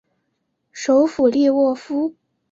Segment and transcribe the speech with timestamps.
[0.71, 2.15] 首府利沃夫。